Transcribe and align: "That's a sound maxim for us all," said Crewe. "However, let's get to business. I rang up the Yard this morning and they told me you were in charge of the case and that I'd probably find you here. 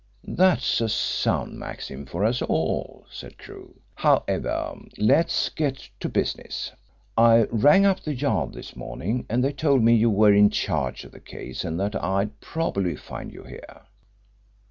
"That's 0.35 0.81
a 0.81 0.89
sound 0.89 1.59
maxim 1.59 2.07
for 2.07 2.25
us 2.25 2.41
all," 2.41 3.05
said 3.11 3.37
Crewe. 3.37 3.79
"However, 3.93 4.73
let's 4.97 5.49
get 5.49 5.89
to 5.99 6.09
business. 6.09 6.71
I 7.15 7.43
rang 7.51 7.85
up 7.85 7.99
the 7.99 8.15
Yard 8.15 8.51
this 8.53 8.75
morning 8.75 9.27
and 9.29 9.43
they 9.43 9.53
told 9.53 9.83
me 9.83 9.93
you 9.93 10.09
were 10.09 10.33
in 10.33 10.49
charge 10.49 11.03
of 11.05 11.11
the 11.11 11.19
case 11.19 11.63
and 11.63 11.79
that 11.79 11.95
I'd 12.03 12.39
probably 12.41 12.95
find 12.95 13.31
you 13.31 13.43
here. 13.43 13.83